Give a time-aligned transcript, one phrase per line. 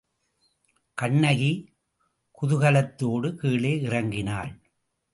[0.97, 1.51] கண்ணகி
[2.41, 4.51] குதூகலத்தோடு கீழே இறங்கினாள்.